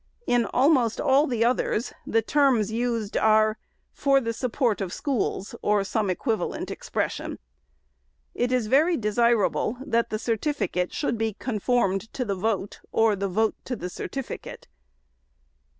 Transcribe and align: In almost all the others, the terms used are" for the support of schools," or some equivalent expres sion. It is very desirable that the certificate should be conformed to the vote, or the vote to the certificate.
In 0.25 0.47
almost 0.47 0.99
all 0.99 1.27
the 1.27 1.45
others, 1.45 1.93
the 2.07 2.23
terms 2.23 2.71
used 2.71 3.15
are" 3.15 3.59
for 4.01 4.19
the 4.19 4.33
support 4.33 4.81
of 4.81 4.91
schools," 4.91 5.53
or 5.61 5.83
some 5.83 6.09
equivalent 6.09 6.71
expres 6.71 7.11
sion. 7.11 7.37
It 8.33 8.51
is 8.51 8.65
very 8.65 8.97
desirable 8.97 9.77
that 9.85 10.09
the 10.09 10.17
certificate 10.17 10.91
should 10.91 11.19
be 11.19 11.33
conformed 11.33 12.11
to 12.13 12.25
the 12.25 12.33
vote, 12.33 12.79
or 12.91 13.15
the 13.15 13.29
vote 13.29 13.53
to 13.65 13.75
the 13.75 13.91
certificate. 13.91 14.67